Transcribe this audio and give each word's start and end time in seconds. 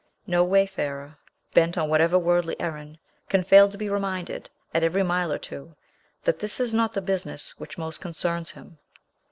No 0.25 0.43
wayfarer, 0.43 1.19
bent 1.53 1.77
on 1.77 1.87
whatever 1.87 2.17
worldly 2.17 2.59
errand, 2.59 2.97
can 3.29 3.43
fail 3.43 3.69
to 3.69 3.77
be 3.77 3.87
reminded, 3.87 4.49
at 4.73 4.81
every 4.83 5.03
mile 5.03 5.31
or 5.31 5.37
two, 5.37 5.75
that 6.23 6.39
this 6.39 6.59
is 6.59 6.73
not 6.73 6.93
the 6.93 7.01
business 7.03 7.51
which 7.59 7.77
most 7.77 8.01
concerns 8.01 8.49
him. 8.49 8.79